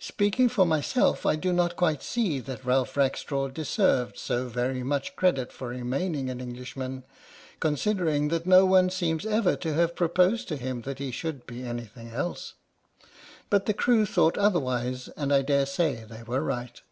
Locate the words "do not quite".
1.36-2.02